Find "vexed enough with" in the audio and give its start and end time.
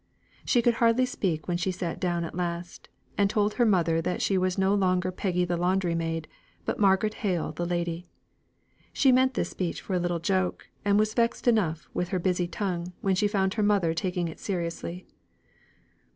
11.13-12.09